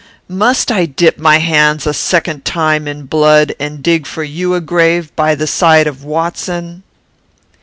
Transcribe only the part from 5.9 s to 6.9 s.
Watson?"